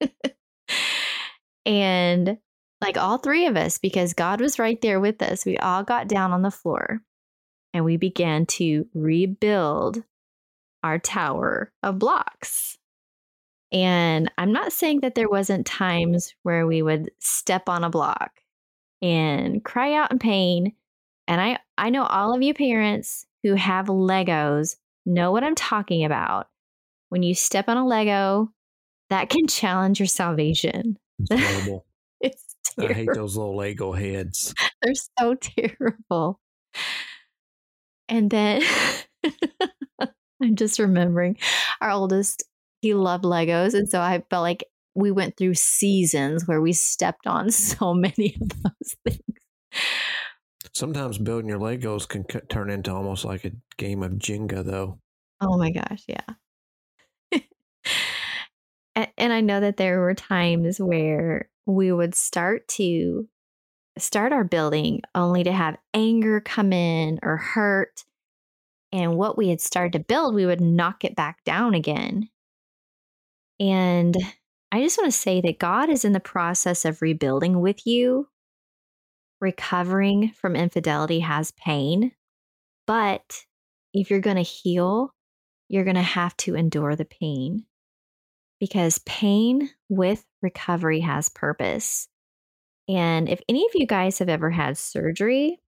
And 1.66 2.38
like 2.80 2.98
all 2.98 3.18
three 3.18 3.46
of 3.46 3.56
us, 3.56 3.78
because 3.78 4.14
God 4.14 4.40
was 4.40 4.58
right 4.58 4.80
there 4.82 5.00
with 5.00 5.22
us, 5.22 5.46
we 5.46 5.56
all 5.58 5.84
got 5.84 6.08
down 6.08 6.32
on 6.32 6.42
the 6.42 6.50
floor 6.50 7.00
and 7.72 7.84
we 7.84 7.96
began 7.96 8.46
to 8.46 8.86
rebuild 8.94 10.02
our 10.82 10.98
tower 10.98 11.72
of 11.82 11.98
blocks. 11.98 12.76
And 13.72 14.30
I'm 14.38 14.52
not 14.52 14.72
saying 14.72 15.00
that 15.00 15.14
there 15.14 15.28
wasn't 15.28 15.66
times 15.66 16.34
where 16.42 16.66
we 16.66 16.82
would 16.82 17.10
step 17.18 17.68
on 17.68 17.84
a 17.84 17.90
block 17.90 18.40
and 19.02 19.64
cry 19.64 19.94
out 19.94 20.12
in 20.12 20.18
pain 20.18 20.74
And 21.26 21.40
I, 21.40 21.58
I 21.78 21.90
know 21.90 22.04
all 22.04 22.34
of 22.34 22.42
you 22.42 22.54
parents 22.54 23.26
who 23.42 23.54
have 23.54 23.86
Legos 23.86 24.76
know 25.06 25.32
what 25.32 25.44
I'm 25.44 25.54
talking 25.54 26.04
about. 26.04 26.48
When 27.08 27.22
you 27.22 27.34
step 27.34 27.68
on 27.68 27.76
a 27.76 27.86
Lego, 27.86 28.50
that 29.10 29.30
can 29.30 29.46
challenge 29.48 30.00
your 30.00 30.06
salvation. 30.06 30.98
It's 31.18 31.84
it's 32.20 32.56
I 32.78 32.92
hate 32.92 33.10
those 33.14 33.36
little 33.36 33.56
Lego 33.56 33.92
heads. 33.92 34.54
They're 34.82 34.94
so 35.18 35.34
terrible. 35.34 36.40
And 38.08 38.30
then 38.30 38.62
I'm 40.42 40.56
just 40.56 40.78
remembering 40.78 41.38
our 41.80 41.90
oldest, 41.90 42.42
he 42.80 42.94
loved 42.94 43.24
Legos. 43.24 43.74
And 43.74 43.88
so 43.88 44.00
I 44.00 44.22
felt 44.28 44.42
like 44.42 44.64
we 44.94 45.10
went 45.10 45.36
through 45.36 45.54
seasons 45.54 46.46
where 46.46 46.60
we 46.60 46.72
stepped 46.72 47.26
on 47.26 47.50
so 47.50 47.94
many 47.94 48.36
of 48.40 48.48
those 48.62 48.96
things. 49.06 49.20
Sometimes 50.74 51.18
building 51.18 51.48
your 51.48 51.58
Legos 51.60 52.08
can 52.08 52.24
c- 52.28 52.40
turn 52.48 52.70
into 52.70 52.92
almost 52.92 53.24
like 53.24 53.44
a 53.44 53.52
game 53.76 54.02
of 54.02 54.12
Jenga, 54.12 54.64
though. 54.64 54.98
Oh 55.40 55.56
my 55.56 55.70
gosh, 55.70 56.02
yeah. 56.08 56.24
And, 58.96 59.32
I 59.32 59.40
know 59.40 59.60
that 59.60 59.76
there 59.76 60.00
were 60.00 60.14
times 60.14 60.80
where 60.80 61.48
we 61.66 61.90
would 61.92 62.14
start 62.14 62.68
to 62.68 63.28
start 63.98 64.32
our 64.32 64.44
building 64.44 65.02
only 65.14 65.44
to 65.44 65.52
have 65.52 65.78
anger 65.92 66.40
come 66.40 66.72
in 66.72 67.18
or 67.22 67.36
hurt. 67.36 68.04
And 68.92 69.16
what 69.16 69.36
we 69.36 69.48
had 69.48 69.60
started 69.60 69.92
to 69.94 70.04
build, 70.04 70.34
we 70.34 70.46
would 70.46 70.60
knock 70.60 71.04
it 71.04 71.16
back 71.16 71.42
down 71.44 71.74
again. 71.74 72.28
And 73.58 74.16
I 74.72 74.80
just 74.82 74.98
want 74.98 75.12
to 75.12 75.18
say 75.18 75.40
that 75.40 75.58
God 75.58 75.88
is 75.90 76.04
in 76.04 76.12
the 76.12 76.20
process 76.20 76.84
of 76.84 77.02
rebuilding 77.02 77.60
with 77.60 77.86
you. 77.86 78.28
Recovering 79.40 80.32
from 80.32 80.56
infidelity 80.56 81.20
has 81.20 81.50
pain, 81.52 82.12
but 82.86 83.44
if 83.92 84.08
you're 84.08 84.20
going 84.20 84.36
to 84.36 84.42
heal, 84.42 85.12
you're 85.68 85.84
going 85.84 85.96
to 85.96 86.02
have 86.02 86.34
to 86.38 86.54
endure 86.54 86.96
the 86.96 87.04
pain 87.04 87.66
because 88.64 88.98
pain 89.00 89.68
with 89.90 90.24
recovery 90.40 91.00
has 91.00 91.28
purpose. 91.28 92.08
And 92.88 93.28
if 93.28 93.42
any 93.46 93.66
of 93.66 93.72
you 93.74 93.86
guys 93.86 94.20
have 94.20 94.30
ever 94.30 94.48
had 94.48 94.78
surgery, 94.78 95.60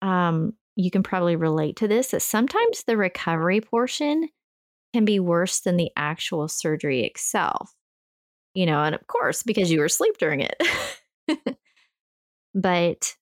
um, 0.00 0.54
you 0.74 0.90
can 0.90 1.02
probably 1.02 1.36
relate 1.36 1.76
to 1.76 1.88
this 1.88 2.12
that 2.12 2.22
sometimes 2.22 2.84
the 2.84 2.96
recovery 2.96 3.60
portion 3.60 4.30
can 4.94 5.04
be 5.04 5.20
worse 5.20 5.60
than 5.60 5.76
the 5.76 5.90
actual 5.94 6.48
surgery 6.48 7.04
itself. 7.04 7.74
You 8.54 8.64
know, 8.64 8.82
and 8.82 8.94
of 8.94 9.06
course, 9.06 9.42
because 9.42 9.70
you 9.70 9.80
were 9.80 9.84
asleep 9.84 10.16
during 10.16 10.40
it. 10.40 10.62
but 12.54 13.14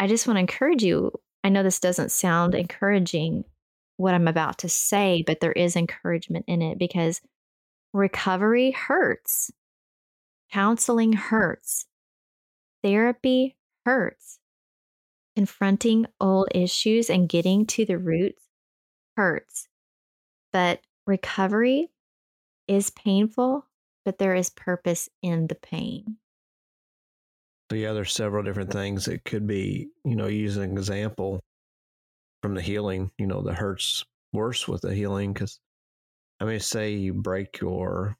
I 0.00 0.08
just 0.08 0.26
want 0.26 0.34
to 0.38 0.40
encourage 0.40 0.82
you. 0.82 1.12
I 1.44 1.48
know 1.48 1.62
this 1.62 1.78
doesn't 1.78 2.10
sound 2.10 2.56
encouraging, 2.56 3.44
what 3.98 4.14
I'm 4.14 4.26
about 4.26 4.58
to 4.58 4.68
say, 4.68 5.22
but 5.24 5.38
there 5.38 5.52
is 5.52 5.76
encouragement 5.76 6.46
in 6.48 6.60
it 6.60 6.76
because 6.76 7.20
recovery 7.92 8.70
hurts, 8.70 9.50
counseling 10.52 11.12
hurts, 11.12 11.86
therapy 12.82 13.56
hurts. 13.84 14.38
Confronting 15.36 16.06
old 16.20 16.48
issues 16.54 17.08
and 17.08 17.28
getting 17.28 17.64
to 17.64 17.84
the 17.86 17.96
roots 17.96 18.42
hurts. 19.16 19.68
But 20.52 20.80
recovery 21.06 21.88
is 22.66 22.90
painful, 22.90 23.66
but 24.04 24.18
there 24.18 24.34
is 24.34 24.50
purpose 24.50 25.08
in 25.22 25.46
the 25.46 25.54
pain. 25.54 26.16
So 27.70 27.76
yeah, 27.76 27.92
there's 27.92 28.12
several 28.12 28.42
different 28.42 28.72
things 28.72 29.04
that 29.04 29.24
could 29.24 29.46
be, 29.46 29.88
you 30.04 30.16
know, 30.16 30.26
use 30.26 30.56
an 30.56 30.72
example 30.72 31.40
from 32.42 32.54
the 32.54 32.62
healing, 32.62 33.12
you 33.16 33.26
know, 33.26 33.42
the 33.42 33.54
hurts 33.54 34.04
worse 34.32 34.66
with 34.66 34.82
the 34.82 34.94
healing 34.94 35.32
because 35.32 35.60
I 36.40 36.44
mean, 36.46 36.60
say 36.60 36.94
you 36.94 37.12
break 37.14 37.60
your 37.60 38.16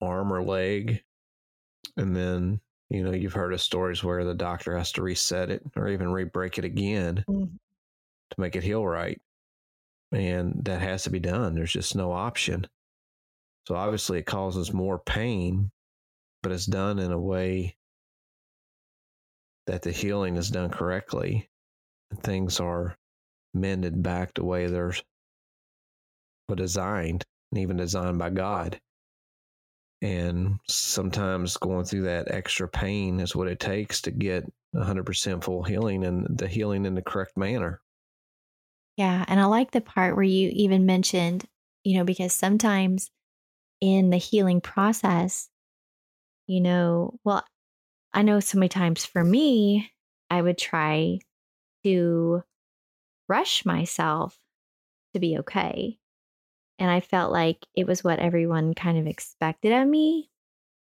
arm 0.00 0.32
or 0.32 0.42
leg, 0.42 1.04
and 1.96 2.16
then 2.16 2.60
you 2.88 3.04
know 3.04 3.12
you've 3.12 3.34
heard 3.34 3.52
of 3.52 3.60
stories 3.60 4.02
where 4.02 4.24
the 4.24 4.34
doctor 4.34 4.76
has 4.76 4.92
to 4.92 5.02
reset 5.02 5.50
it 5.50 5.62
or 5.76 5.88
even 5.88 6.10
re-break 6.10 6.58
it 6.58 6.64
again 6.64 7.24
Mhm. 7.28 7.58
to 8.30 8.40
make 8.40 8.56
it 8.56 8.62
heal 8.62 8.86
right, 8.86 9.20
and 10.12 10.64
that 10.64 10.80
has 10.80 11.02
to 11.04 11.10
be 11.10 11.20
done. 11.20 11.54
There's 11.54 11.72
just 11.72 11.94
no 11.94 12.12
option. 12.12 12.66
So 13.66 13.74
obviously, 13.76 14.18
it 14.18 14.26
causes 14.26 14.72
more 14.72 14.98
pain, 14.98 15.70
but 16.42 16.52
it's 16.52 16.66
done 16.66 16.98
in 16.98 17.12
a 17.12 17.20
way 17.20 17.76
that 19.66 19.82
the 19.82 19.92
healing 19.92 20.36
is 20.36 20.50
done 20.50 20.70
correctly. 20.70 21.50
And 22.10 22.22
things 22.22 22.58
are 22.60 22.96
mended 23.52 24.02
back 24.02 24.32
the 24.34 24.44
way 24.44 24.66
they're 24.66 24.94
were 26.48 26.56
designed 26.56 27.26
and 27.52 27.60
even 27.60 27.76
designed 27.76 28.18
by 28.18 28.30
God. 28.30 28.80
And 30.00 30.60
sometimes 30.68 31.56
going 31.56 31.84
through 31.84 32.02
that 32.02 32.30
extra 32.30 32.68
pain 32.68 33.18
is 33.20 33.34
what 33.34 33.48
it 33.48 33.58
takes 33.58 34.00
to 34.02 34.10
get 34.10 34.44
100% 34.74 35.42
full 35.42 35.62
healing 35.64 36.04
and 36.04 36.26
the 36.38 36.46
healing 36.46 36.86
in 36.86 36.94
the 36.94 37.02
correct 37.02 37.36
manner. 37.36 37.80
Yeah. 38.96 39.24
And 39.28 39.40
I 39.40 39.46
like 39.46 39.70
the 39.70 39.80
part 39.80 40.14
where 40.14 40.24
you 40.24 40.50
even 40.52 40.86
mentioned, 40.86 41.46
you 41.84 41.98
know, 41.98 42.04
because 42.04 42.32
sometimes 42.32 43.10
in 43.80 44.10
the 44.10 44.16
healing 44.16 44.60
process, 44.60 45.48
you 46.46 46.60
know, 46.60 47.18
well, 47.24 47.44
I 48.12 48.22
know 48.22 48.40
so 48.40 48.58
many 48.58 48.68
times 48.68 49.04
for 49.04 49.22
me, 49.22 49.90
I 50.30 50.42
would 50.42 50.58
try 50.58 51.20
to 51.84 52.42
rush 53.28 53.64
myself 53.64 54.38
to 55.14 55.20
be 55.20 55.38
okay. 55.38 55.98
And 56.78 56.90
I 56.90 57.00
felt 57.00 57.32
like 57.32 57.66
it 57.74 57.86
was 57.86 58.04
what 58.04 58.18
everyone 58.18 58.74
kind 58.74 58.98
of 58.98 59.06
expected 59.06 59.72
of 59.72 59.88
me. 59.88 60.30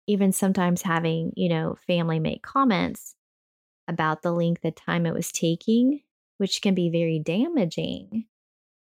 Even 0.06 0.32
sometimes 0.32 0.82
having, 0.82 1.32
you 1.36 1.48
know, 1.48 1.76
family 1.86 2.18
make 2.18 2.42
comments 2.42 3.14
about 3.88 4.22
the 4.22 4.32
length 4.32 4.64
of 4.64 4.74
time 4.74 5.06
it 5.06 5.14
was 5.14 5.32
taking, 5.32 6.00
which 6.38 6.62
can 6.62 6.74
be 6.74 6.90
very 6.90 7.18
damaging 7.18 8.26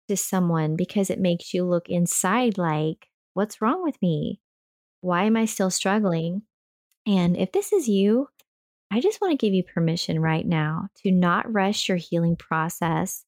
to 0.07 0.17
someone 0.17 0.75
because 0.75 1.09
it 1.09 1.19
makes 1.19 1.53
you 1.53 1.63
look 1.63 1.89
inside 1.89 2.57
like, 2.57 3.07
what's 3.33 3.61
wrong 3.61 3.83
with 3.83 4.01
me? 4.01 4.41
Why 5.01 5.23
am 5.25 5.37
I 5.37 5.45
still 5.45 5.69
struggling? 5.69 6.43
And 7.05 7.37
if 7.37 7.51
this 7.51 7.71
is 7.71 7.87
you, 7.87 8.27
I 8.91 8.99
just 9.01 9.21
want 9.21 9.31
to 9.31 9.45
give 9.45 9.53
you 9.53 9.63
permission 9.63 10.19
right 10.19 10.45
now 10.45 10.89
to 11.03 11.11
not 11.11 11.51
rush 11.51 11.87
your 11.87 11.97
healing 11.97 12.35
process 12.35 13.23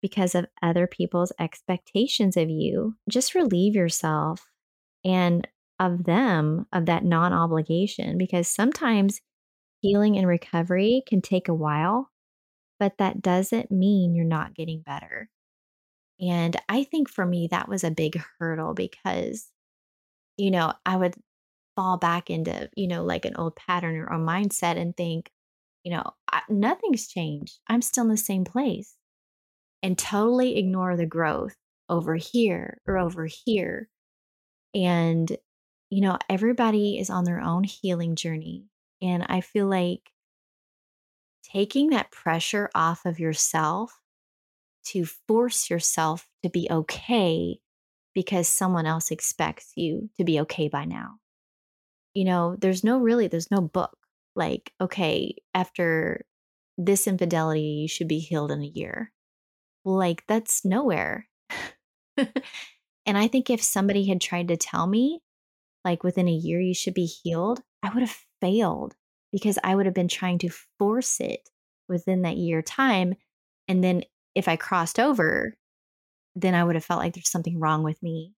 because 0.00 0.34
of 0.34 0.46
other 0.62 0.86
people's 0.86 1.32
expectations 1.38 2.36
of 2.36 2.48
you. 2.48 2.94
Just 3.08 3.34
relieve 3.34 3.74
yourself 3.74 4.46
and 5.04 5.46
of 5.80 6.04
them 6.04 6.66
of 6.72 6.86
that 6.86 7.04
non 7.04 7.32
obligation 7.32 8.18
because 8.18 8.48
sometimes 8.48 9.20
healing 9.80 10.16
and 10.16 10.26
recovery 10.26 11.02
can 11.06 11.22
take 11.22 11.48
a 11.48 11.54
while, 11.54 12.10
but 12.80 12.98
that 12.98 13.22
doesn't 13.22 13.70
mean 13.70 14.14
you're 14.14 14.24
not 14.24 14.54
getting 14.54 14.82
better. 14.82 15.30
And 16.20 16.56
I 16.68 16.82
think 16.82 17.08
for 17.08 17.24
me, 17.24 17.48
that 17.50 17.68
was 17.68 17.84
a 17.84 17.92
big 17.92 18.20
hurdle 18.38 18.74
because, 18.74 19.48
you 20.36 20.50
know, 20.50 20.72
I 20.84 20.96
would 20.96 21.14
fall 21.76 21.96
back 21.96 22.28
into, 22.28 22.68
you 22.76 22.88
know, 22.88 23.04
like 23.04 23.24
an 23.24 23.36
old 23.36 23.54
pattern 23.54 23.96
or 23.96 24.06
a 24.06 24.18
mindset 24.18 24.76
and 24.76 24.96
think, 24.96 25.30
you 25.84 25.92
know, 25.92 26.02
I, 26.30 26.42
nothing's 26.48 27.06
changed. 27.06 27.60
I'm 27.68 27.82
still 27.82 28.02
in 28.02 28.10
the 28.10 28.16
same 28.16 28.44
place 28.44 28.97
and 29.82 29.96
totally 29.98 30.58
ignore 30.58 30.96
the 30.96 31.06
growth 31.06 31.56
over 31.88 32.16
here 32.16 32.80
or 32.86 32.98
over 32.98 33.26
here. 33.26 33.88
And, 34.74 35.30
you 35.90 36.00
know, 36.02 36.18
everybody 36.28 36.98
is 36.98 37.10
on 37.10 37.24
their 37.24 37.40
own 37.40 37.64
healing 37.64 38.16
journey. 38.16 38.66
And 39.00 39.24
I 39.28 39.40
feel 39.40 39.66
like 39.66 40.10
taking 41.42 41.90
that 41.90 42.10
pressure 42.10 42.70
off 42.74 43.06
of 43.06 43.18
yourself 43.18 44.00
to 44.84 45.04
force 45.04 45.70
yourself 45.70 46.28
to 46.42 46.50
be 46.50 46.68
okay 46.70 47.58
because 48.14 48.48
someone 48.48 48.86
else 48.86 49.10
expects 49.10 49.72
you 49.76 50.10
to 50.16 50.24
be 50.24 50.40
okay 50.40 50.68
by 50.68 50.84
now. 50.84 51.16
You 52.14 52.24
know, 52.24 52.56
there's 52.58 52.82
no 52.82 52.98
really, 52.98 53.28
there's 53.28 53.50
no 53.50 53.60
book 53.60 53.96
like, 54.34 54.72
okay, 54.80 55.36
after 55.54 56.24
this 56.76 57.06
infidelity, 57.06 57.60
you 57.60 57.88
should 57.88 58.08
be 58.08 58.18
healed 58.18 58.50
in 58.50 58.62
a 58.62 58.66
year. 58.66 59.12
Like, 59.84 60.24
that's 60.26 60.64
nowhere. 60.64 61.28
and 62.16 62.28
I 63.18 63.28
think 63.28 63.50
if 63.50 63.62
somebody 63.62 64.06
had 64.06 64.20
tried 64.20 64.48
to 64.48 64.56
tell 64.56 64.86
me, 64.86 65.20
like, 65.84 66.04
within 66.04 66.28
a 66.28 66.32
year, 66.32 66.60
you 66.60 66.74
should 66.74 66.94
be 66.94 67.06
healed, 67.06 67.62
I 67.82 67.90
would 67.90 68.02
have 68.02 68.16
failed 68.40 68.94
because 69.32 69.58
I 69.64 69.74
would 69.74 69.86
have 69.86 69.94
been 69.94 70.08
trying 70.08 70.38
to 70.38 70.50
force 70.78 71.20
it 71.20 71.48
within 71.88 72.22
that 72.22 72.36
year 72.36 72.62
time. 72.62 73.14
And 73.68 73.84
then 73.84 74.04
if 74.34 74.48
I 74.48 74.56
crossed 74.56 74.98
over, 74.98 75.56
then 76.36 76.54
I 76.54 76.64
would 76.64 76.76
have 76.76 76.84
felt 76.84 77.00
like 77.00 77.14
there's 77.14 77.30
something 77.30 77.60
wrong 77.60 77.82
with 77.82 78.02
me. 78.02 78.34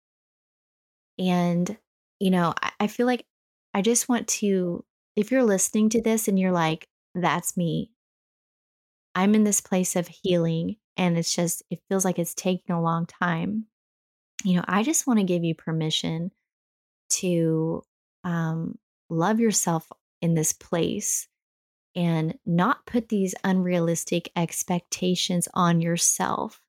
And, 1.18 1.78
you 2.20 2.32
know, 2.32 2.54
I, 2.62 2.72
I 2.82 2.88
feel 2.88 3.06
like 3.06 3.26
I 3.74 3.82
just 3.82 4.10
want 4.10 4.28
to, 4.40 4.84
if 5.16 5.32
you're 5.32 5.44
listening 5.44 5.90
to 5.90 6.02
this 6.02 6.28
and 6.28 6.40
you're 6.40 6.52
like, 6.52 6.88
that's 7.14 7.58
me, 7.58 7.92
I'm 9.16 9.36
in 9.36 9.44
this 9.44 9.62
place 9.62 9.96
of 9.96 10.08
healing 10.08 10.78
and 10.98 11.18
it's 11.18 11.34
just, 11.34 11.64
it 11.70 11.82
feels 11.88 12.06
like 12.06 12.20
it's 12.20 12.34
taking 12.34 12.76
a 12.76 12.82
long 12.82 13.06
time. 13.06 13.66
You 14.44 14.56
know, 14.56 14.66
I 14.68 14.84
just 14.84 15.08
want 15.08 15.20
to 15.20 15.26
give 15.26 15.44
you 15.44 15.56
permission 15.56 16.32
to 17.10 17.84
um, 18.24 18.78
love 19.10 19.40
yourself 19.40 19.90
in 20.22 20.34
this 20.34 20.54
place 20.54 21.28
and 21.96 22.38
not 22.46 22.86
put 22.86 23.10
these 23.10 23.36
unrealistic 23.44 24.32
expectations 24.36 25.48
on 25.54 25.82
yourself. 25.82 26.62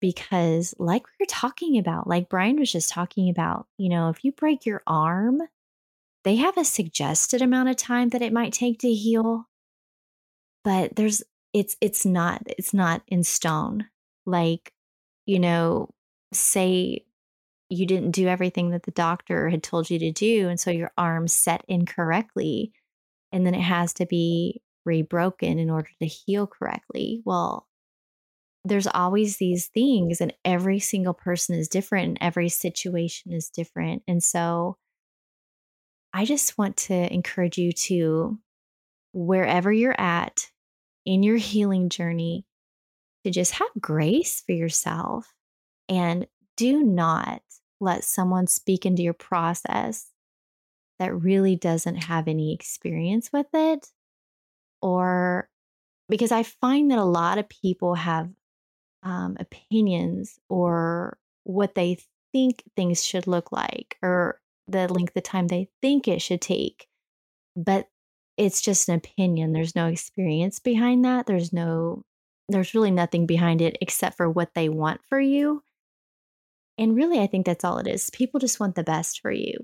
Because, 0.00 0.74
like 0.78 1.06
we 1.06 1.12
were 1.20 1.26
talking 1.26 1.78
about, 1.78 2.06
like 2.06 2.28
Brian 2.28 2.58
was 2.58 2.70
just 2.70 2.90
talking 2.90 3.30
about, 3.30 3.66
you 3.78 3.88
know, 3.88 4.10
if 4.10 4.22
you 4.22 4.32
break 4.32 4.66
your 4.66 4.82
arm, 4.86 5.40
they 6.24 6.36
have 6.36 6.58
a 6.58 6.64
suggested 6.64 7.40
amount 7.40 7.70
of 7.70 7.76
time 7.76 8.10
that 8.10 8.20
it 8.20 8.32
might 8.32 8.52
take 8.52 8.80
to 8.80 8.92
heal 8.92 9.48
but 10.64 10.96
there's 10.96 11.22
it's 11.54 11.76
it's 11.80 12.04
not 12.04 12.42
it's 12.46 12.74
not 12.74 13.02
in 13.08 13.22
stone. 13.22 13.86
Like 14.26 14.74
you 15.24 15.38
know 15.38 15.90
say 16.32 17.06
you 17.70 17.86
didn't 17.86 18.10
do 18.10 18.28
everything 18.28 18.70
that 18.70 18.82
the 18.82 18.90
doctor 18.90 19.48
had 19.48 19.62
told 19.62 19.88
you 19.88 19.98
to 19.98 20.12
do 20.12 20.48
and 20.48 20.60
so 20.60 20.70
your 20.70 20.92
arm 20.98 21.26
set 21.28 21.64
incorrectly 21.68 22.72
and 23.32 23.46
then 23.46 23.54
it 23.54 23.62
has 23.62 23.94
to 23.94 24.06
be 24.06 24.62
rebroken 24.86 25.58
in 25.58 25.70
order 25.70 25.88
to 26.00 26.06
heal 26.06 26.46
correctly. 26.46 27.22
Well 27.24 27.68
there's 28.66 28.86
always 28.86 29.36
these 29.36 29.66
things 29.68 30.20
and 30.20 30.32
every 30.44 30.78
single 30.78 31.14
person 31.14 31.54
is 31.54 31.68
different 31.68 32.08
and 32.08 32.18
every 32.20 32.48
situation 32.48 33.32
is 33.32 33.50
different 33.50 34.02
and 34.08 34.22
so 34.22 34.78
i 36.14 36.24
just 36.24 36.56
want 36.56 36.76
to 36.76 37.12
encourage 37.12 37.58
you 37.58 37.72
to 37.72 38.38
wherever 39.12 39.70
you're 39.70 40.00
at 40.00 40.50
in 41.04 41.22
your 41.22 41.36
healing 41.36 41.88
journey 41.88 42.44
to 43.24 43.30
just 43.30 43.52
have 43.52 43.68
grace 43.80 44.42
for 44.44 44.52
yourself 44.52 45.32
and 45.88 46.26
do 46.56 46.82
not 46.82 47.42
let 47.80 48.04
someone 48.04 48.46
speak 48.46 48.86
into 48.86 49.02
your 49.02 49.14
process 49.14 50.10
that 50.98 51.14
really 51.14 51.56
doesn't 51.56 51.96
have 51.96 52.28
any 52.28 52.54
experience 52.54 53.30
with 53.32 53.46
it 53.52 53.88
or 54.80 55.48
because 56.08 56.32
I 56.32 56.42
find 56.42 56.90
that 56.90 56.98
a 56.98 57.04
lot 57.04 57.38
of 57.38 57.48
people 57.48 57.94
have 57.94 58.28
um, 59.02 59.36
opinions 59.40 60.38
or 60.48 61.18
what 61.44 61.74
they 61.74 61.98
think 62.32 62.62
things 62.76 63.04
should 63.04 63.26
look 63.26 63.52
like 63.52 63.96
or 64.02 64.40
the 64.68 64.92
length 64.92 65.16
of 65.16 65.22
time 65.22 65.46
they 65.46 65.68
think 65.80 66.08
it 66.08 66.20
should 66.20 66.40
take. 66.40 66.86
But 67.56 67.88
it's 68.36 68.60
just 68.60 68.88
an 68.88 68.96
opinion. 68.96 69.52
There's 69.52 69.76
no 69.76 69.86
experience 69.86 70.58
behind 70.58 71.04
that. 71.04 71.26
There's 71.26 71.52
no, 71.52 72.02
there's 72.48 72.74
really 72.74 72.90
nothing 72.90 73.26
behind 73.26 73.60
it 73.60 73.76
except 73.80 74.16
for 74.16 74.28
what 74.28 74.54
they 74.54 74.68
want 74.68 75.00
for 75.08 75.20
you. 75.20 75.62
And 76.76 76.96
really, 76.96 77.20
I 77.20 77.26
think 77.26 77.46
that's 77.46 77.64
all 77.64 77.78
it 77.78 77.86
is. 77.86 78.10
People 78.10 78.40
just 78.40 78.58
want 78.58 78.74
the 78.74 78.82
best 78.82 79.20
for 79.20 79.30
you. 79.30 79.54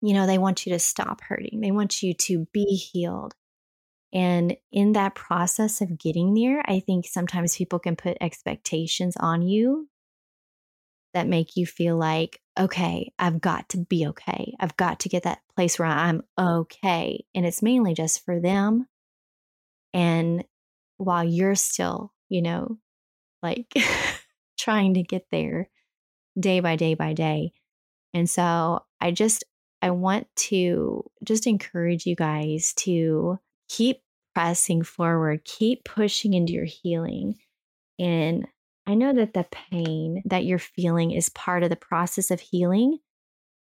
You 0.00 0.14
know, 0.14 0.26
they 0.26 0.38
want 0.38 0.64
you 0.64 0.72
to 0.72 0.78
stop 0.78 1.20
hurting, 1.20 1.60
they 1.60 1.70
want 1.70 2.02
you 2.02 2.14
to 2.14 2.46
be 2.52 2.64
healed. 2.64 3.34
And 4.12 4.56
in 4.72 4.92
that 4.92 5.14
process 5.14 5.82
of 5.82 5.98
getting 5.98 6.32
there, 6.32 6.62
I 6.66 6.80
think 6.80 7.06
sometimes 7.06 7.56
people 7.56 7.78
can 7.78 7.94
put 7.94 8.16
expectations 8.20 9.16
on 9.18 9.42
you 9.42 9.88
that 11.12 11.28
make 11.28 11.56
you 11.56 11.66
feel 11.66 11.96
like, 11.96 12.40
okay, 12.58 13.12
I've 13.18 13.40
got 13.40 13.68
to 13.70 13.78
be 13.78 14.06
okay. 14.08 14.54
I've 14.58 14.76
got 14.76 15.00
to 15.00 15.08
get 15.08 15.22
that 15.24 15.40
place 15.54 15.78
where 15.78 15.88
I'm 15.88 16.22
okay. 16.38 17.24
And 17.34 17.46
it's 17.46 17.62
mainly 17.62 17.94
just 17.94 18.24
for 18.24 18.40
them. 18.40 18.86
And 19.94 20.44
while 20.96 21.24
you're 21.24 21.54
still, 21.54 22.12
you 22.28 22.42
know, 22.42 22.78
like 23.42 23.72
trying 24.58 24.94
to 24.94 25.02
get 25.02 25.26
there 25.30 25.68
day 26.38 26.60
by 26.60 26.76
day 26.76 26.94
by 26.94 27.12
day. 27.12 27.52
And 28.12 28.28
so 28.28 28.84
I 29.00 29.12
just, 29.12 29.44
I 29.80 29.90
want 29.90 30.26
to 30.36 31.04
just 31.24 31.46
encourage 31.46 32.06
you 32.06 32.16
guys 32.16 32.72
to 32.78 33.38
keep 33.68 34.02
pressing 34.34 34.82
forward, 34.82 35.44
keep 35.44 35.84
pushing 35.84 36.34
into 36.34 36.52
your 36.52 36.64
healing. 36.64 37.36
And 37.98 38.46
I 38.88 38.94
know 38.94 39.12
that 39.12 39.34
the 39.34 39.44
pain 39.50 40.22
that 40.24 40.46
you're 40.46 40.58
feeling 40.58 41.10
is 41.10 41.28
part 41.28 41.62
of 41.62 41.68
the 41.68 41.76
process 41.76 42.30
of 42.30 42.40
healing, 42.40 43.00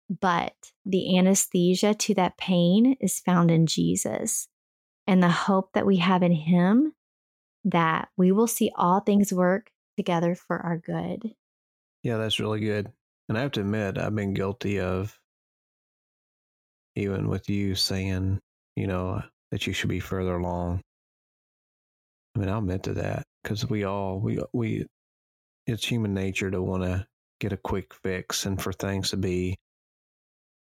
but 0.10 0.54
the 0.86 1.18
anesthesia 1.18 1.94
to 1.94 2.14
that 2.16 2.38
pain 2.38 2.98
is 3.00 3.22
found 3.22 3.50
in 3.50 3.66
Jesus. 3.66 4.50
And 5.08 5.24
the 5.24 5.30
hope 5.30 5.70
that 5.74 5.86
we 5.86 5.98
have 5.98 6.22
in 6.22 6.34
Him 6.34 6.92
that 7.64 8.10
we 8.18 8.34
will 8.34 8.46
see 8.46 8.72
all 8.76 9.00
things 9.00 9.32
work 9.32 9.72
together 9.96 10.36
for 10.36 10.58
our 10.58 10.78
good. 10.78 11.34
Yeah, 12.04 12.18
that's 12.18 12.42
really 12.42 12.60
good. 12.60 12.92
And 13.30 13.38
I 13.38 13.42
have 13.42 13.52
to 13.54 13.62
admit, 13.62 13.98
I've 13.98 14.14
been 14.14 14.34
guilty 14.34 14.82
of 14.82 15.18
even 16.98 17.30
with 17.30 17.50
you 17.50 17.76
saying, 17.76 18.42
you 18.76 18.88
know, 18.88 19.22
that 19.52 19.66
you 19.66 19.72
should 19.72 19.90
be 19.90 20.02
further 20.02 20.36
along. 20.36 20.82
I 22.36 22.40
mean, 22.40 22.50
I'll 22.50 22.60
admit 22.60 22.84
to 22.84 22.94
that 22.96 23.24
because 23.42 23.70
we 23.70 23.86
all 23.86 24.20
we 24.20 24.40
we 24.54 24.86
it's 25.68 25.86
human 25.86 26.14
nature 26.14 26.52
to 26.52 26.62
want 26.62 26.84
to 26.84 27.06
get 27.40 27.54
a 27.54 27.58
quick 27.58 27.94
fix 27.94 28.46
and 28.46 28.62
for 28.62 28.72
things 28.72 29.10
to 29.10 29.18
be, 29.18 29.58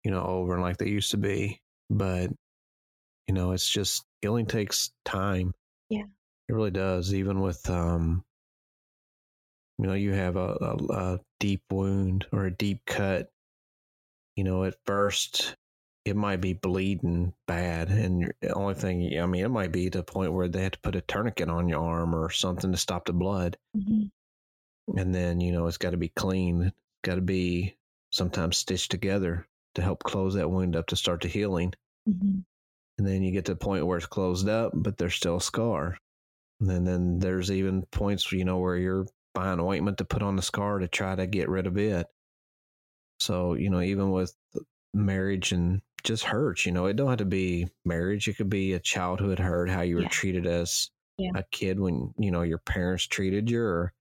you 0.03 0.11
know, 0.11 0.23
over 0.23 0.53
and 0.53 0.61
like 0.61 0.77
they 0.77 0.87
used 0.87 1.11
to 1.11 1.17
be. 1.17 1.59
But, 1.89 2.31
you 3.27 3.33
know, 3.33 3.51
it's 3.51 3.69
just 3.69 4.03
healing 4.21 4.45
takes 4.45 4.91
time. 5.05 5.53
Yeah. 5.89 6.05
It 6.49 6.53
really 6.53 6.71
does. 6.71 7.13
Even 7.13 7.41
with, 7.41 7.69
um, 7.69 8.23
you 9.77 9.87
know, 9.87 9.93
you 9.93 10.13
have 10.13 10.35
a, 10.35 10.57
a, 10.61 10.93
a 10.93 11.19
deep 11.39 11.61
wound 11.71 12.25
or 12.31 12.45
a 12.45 12.55
deep 12.55 12.81
cut. 12.85 13.29
You 14.35 14.43
know, 14.43 14.63
at 14.63 14.75
first 14.85 15.55
it 16.05 16.15
might 16.15 16.41
be 16.41 16.53
bleeding 16.53 17.33
bad, 17.47 17.89
and 17.89 18.33
the 18.41 18.53
only 18.55 18.73
thing 18.73 19.17
I 19.19 19.25
mean, 19.25 19.45
it 19.45 19.49
might 19.49 19.71
be 19.71 19.89
to 19.89 19.99
the 19.99 20.03
point 20.03 20.33
where 20.33 20.47
they 20.49 20.63
had 20.63 20.73
to 20.73 20.79
put 20.79 20.95
a 20.95 21.01
tourniquet 21.01 21.49
on 21.49 21.69
your 21.69 21.81
arm 21.81 22.15
or 22.15 22.29
something 22.31 22.71
to 22.71 22.77
stop 22.77 23.05
the 23.05 23.13
blood. 23.13 23.57
Mm-hmm 23.77 24.07
and 24.97 25.13
then 25.13 25.39
you 25.39 25.51
know 25.51 25.67
it's 25.67 25.77
got 25.77 25.91
to 25.91 25.97
be 25.97 26.09
clean 26.09 26.71
got 27.03 27.15
to 27.15 27.21
be 27.21 27.75
sometimes 28.11 28.57
stitched 28.57 28.91
together 28.91 29.47
to 29.75 29.81
help 29.81 30.03
close 30.03 30.33
that 30.35 30.49
wound 30.49 30.75
up 30.75 30.87
to 30.87 30.95
start 30.95 31.21
the 31.21 31.27
healing 31.27 31.73
mm-hmm. 32.07 32.39
and 32.97 33.07
then 33.07 33.23
you 33.23 33.31
get 33.31 33.45
to 33.45 33.53
the 33.53 33.59
point 33.59 33.85
where 33.85 33.97
it's 33.97 34.05
closed 34.05 34.47
up 34.47 34.71
but 34.75 34.97
there's 34.97 35.15
still 35.15 35.37
a 35.37 35.41
scar 35.41 35.97
and 36.61 36.87
then, 36.87 37.19
there's 37.19 37.51
even 37.51 37.83
points 37.91 38.31
you 38.31 38.45
know 38.45 38.57
where 38.57 38.77
you're 38.77 39.05
buying 39.33 39.59
ointment 39.59 39.97
to 39.97 40.05
put 40.05 40.21
on 40.21 40.35
the 40.35 40.41
scar 40.41 40.79
to 40.79 40.87
try 40.87 41.15
to 41.15 41.27
get 41.27 41.49
rid 41.49 41.67
of 41.67 41.77
it 41.77 42.07
so 43.19 43.55
you 43.55 43.69
know 43.69 43.81
even 43.81 44.11
with 44.11 44.33
marriage 44.93 45.51
and 45.51 45.81
just 46.03 46.23
hurts 46.23 46.65
you 46.65 46.71
know 46.71 46.85
it 46.85 46.95
don't 46.95 47.09
have 47.09 47.17
to 47.17 47.25
be 47.25 47.67
marriage 47.85 48.27
it 48.27 48.37
could 48.37 48.49
be 48.49 48.73
a 48.73 48.79
childhood 48.79 49.39
hurt 49.39 49.69
how 49.69 49.81
you 49.81 49.95
were 49.95 50.03
yeah. 50.03 50.09
treated 50.09 50.45
as 50.45 50.89
yeah. 51.17 51.31
a 51.35 51.43
kid 51.51 51.79
when 51.79 52.13
you 52.17 52.29
know 52.29 52.41
your 52.41 52.57
parents 52.59 53.07
treated 53.07 53.49
you 53.49 53.61
or 53.61 53.93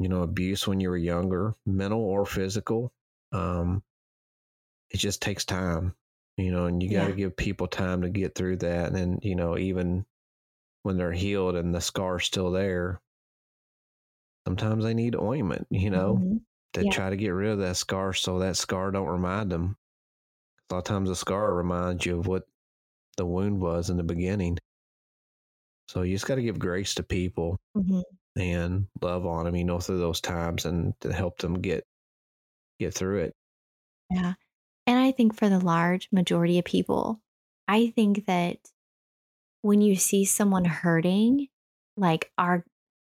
you 0.00 0.08
know, 0.08 0.22
abuse 0.22 0.66
when 0.66 0.80
you 0.80 0.88
were 0.88 0.96
younger, 0.96 1.54
mental 1.66 2.00
or 2.00 2.24
physical. 2.24 2.90
Um, 3.32 3.82
it 4.90 4.96
just 4.96 5.20
takes 5.20 5.44
time, 5.44 5.94
you 6.38 6.50
know, 6.50 6.64
and 6.64 6.82
you 6.82 6.90
got 6.90 7.04
to 7.04 7.10
yeah. 7.10 7.16
give 7.16 7.36
people 7.36 7.66
time 7.66 8.00
to 8.02 8.08
get 8.08 8.34
through 8.34 8.56
that. 8.56 8.86
And 8.86 8.96
then, 8.96 9.18
you 9.22 9.36
know, 9.36 9.58
even 9.58 10.06
when 10.82 10.96
they're 10.96 11.12
healed 11.12 11.54
and 11.54 11.74
the 11.74 11.82
scar's 11.82 12.24
still 12.24 12.50
there, 12.50 12.98
sometimes 14.48 14.84
they 14.84 14.94
need 14.94 15.16
ointment, 15.16 15.66
you 15.70 15.90
know, 15.90 16.14
mm-hmm. 16.14 16.36
to 16.72 16.84
yeah. 16.86 16.90
try 16.90 17.10
to 17.10 17.16
get 17.16 17.28
rid 17.28 17.50
of 17.50 17.58
that 17.58 17.76
scar 17.76 18.14
so 18.14 18.38
that 18.38 18.56
scar 18.56 18.90
don't 18.90 19.06
remind 19.06 19.52
them. 19.52 19.76
A 20.70 20.74
lot 20.74 20.78
of 20.78 20.84
times 20.84 21.10
the 21.10 21.16
scar 21.16 21.54
reminds 21.54 22.06
you 22.06 22.18
of 22.18 22.26
what 22.26 22.44
the 23.18 23.26
wound 23.26 23.60
was 23.60 23.90
in 23.90 23.98
the 23.98 24.02
beginning. 24.02 24.56
So 25.88 26.02
you 26.02 26.14
just 26.14 26.26
got 26.26 26.36
to 26.36 26.42
give 26.42 26.58
grace 26.58 26.94
to 26.94 27.02
people. 27.02 27.58
Mm-hmm 27.76 28.00
and 28.36 28.86
love 29.00 29.26
on 29.26 29.44
them, 29.44 29.56
you 29.56 29.64
know, 29.64 29.80
through 29.80 29.98
those 29.98 30.20
times 30.20 30.64
and 30.64 30.94
to 31.00 31.12
help 31.12 31.38
them 31.38 31.60
get 31.60 31.84
get 32.78 32.94
through 32.94 33.24
it. 33.24 33.34
Yeah. 34.10 34.34
And 34.86 34.98
I 34.98 35.12
think 35.12 35.36
for 35.36 35.48
the 35.48 35.60
large 35.60 36.08
majority 36.12 36.58
of 36.58 36.64
people, 36.64 37.20
I 37.68 37.92
think 37.94 38.26
that 38.26 38.58
when 39.62 39.80
you 39.80 39.94
see 39.94 40.24
someone 40.24 40.64
hurting, 40.64 41.48
like 41.96 42.32
our 42.38 42.64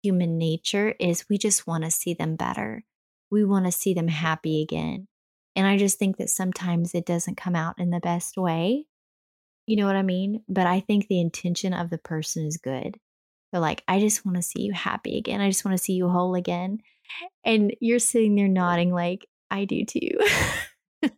human 0.02 0.38
nature 0.38 0.94
is 0.98 1.28
we 1.28 1.38
just 1.38 1.66
want 1.66 1.84
to 1.84 1.90
see 1.90 2.14
them 2.14 2.36
better. 2.36 2.84
We 3.30 3.44
want 3.44 3.66
to 3.66 3.72
see 3.72 3.94
them 3.94 4.08
happy 4.08 4.62
again. 4.62 5.06
And 5.54 5.66
I 5.66 5.76
just 5.76 5.98
think 5.98 6.16
that 6.16 6.30
sometimes 6.30 6.94
it 6.94 7.04
doesn't 7.04 7.36
come 7.36 7.54
out 7.54 7.78
in 7.78 7.90
the 7.90 8.00
best 8.00 8.36
way. 8.36 8.86
You 9.66 9.76
know 9.76 9.86
what 9.86 9.96
I 9.96 10.02
mean? 10.02 10.42
But 10.48 10.66
I 10.66 10.80
think 10.80 11.06
the 11.06 11.20
intention 11.20 11.74
of 11.74 11.90
the 11.90 11.98
person 11.98 12.46
is 12.46 12.56
good. 12.56 12.98
They're 13.50 13.60
like, 13.60 13.82
I 13.88 14.00
just 14.00 14.24
want 14.24 14.36
to 14.36 14.42
see 14.42 14.62
you 14.62 14.72
happy 14.72 15.16
again. 15.16 15.40
I 15.40 15.48
just 15.48 15.64
want 15.64 15.76
to 15.76 15.82
see 15.82 15.94
you 15.94 16.08
whole 16.08 16.34
again. 16.34 16.78
And 17.44 17.74
you're 17.80 17.98
sitting 17.98 18.34
there 18.34 18.48
nodding, 18.48 18.92
like, 18.92 19.26
I 19.50 19.64
do 19.64 19.84
too. 19.84 21.10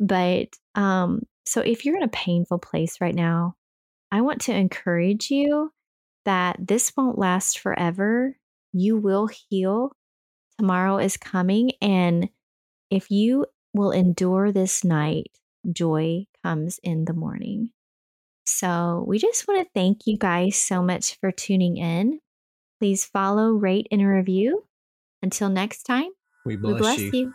but 0.00 0.48
um, 0.74 1.22
so 1.46 1.60
if 1.62 1.84
you're 1.84 1.96
in 1.96 2.02
a 2.02 2.08
painful 2.08 2.58
place 2.58 3.00
right 3.00 3.14
now, 3.14 3.54
I 4.12 4.20
want 4.20 4.42
to 4.42 4.54
encourage 4.54 5.30
you 5.30 5.72
that 6.24 6.56
this 6.58 6.92
won't 6.96 7.18
last 7.18 7.58
forever. 7.58 8.36
You 8.72 8.98
will 8.98 9.28
heal. 9.28 9.92
Tomorrow 10.58 10.98
is 10.98 11.16
coming. 11.16 11.72
And 11.80 12.28
if 12.90 13.10
you 13.10 13.46
will 13.74 13.92
endure 13.92 14.52
this 14.52 14.84
night, 14.84 15.30
joy 15.72 16.26
comes 16.42 16.78
in 16.82 17.04
the 17.04 17.14
morning. 17.14 17.70
So 18.48 19.04
we 19.06 19.18
just 19.18 19.46
want 19.46 19.60
to 19.66 19.70
thank 19.74 20.06
you 20.06 20.16
guys 20.16 20.56
so 20.56 20.82
much 20.82 21.18
for 21.20 21.30
tuning 21.30 21.76
in. 21.76 22.20
Please 22.80 23.04
follow, 23.04 23.50
rate, 23.50 23.86
and 23.90 24.06
review. 24.06 24.64
Until 25.22 25.48
next 25.48 25.82
time, 25.82 26.10
We 26.46 26.56
bless, 26.56 26.74
we 26.74 26.78
bless 26.78 26.98
you. 26.98 27.10
you. 27.12 27.34